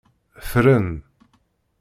Ffren. 0.49 0.87